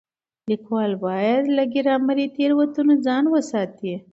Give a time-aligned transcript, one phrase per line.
[0.49, 3.93] ليکوال بايد له ګرامري تېروتنو ځان وساتي.